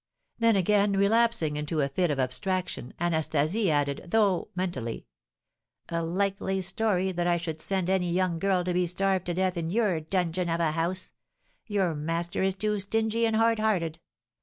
[0.39, 5.05] Then, again relapsing into a fit of abstraction, Anastasie added, though mentally,
[5.89, 9.57] "A likely story that I should send any young girl to be starved to death
[9.57, 11.13] in your dungeon of a house;
[11.67, 13.99] your master is too stingy and hard hearted!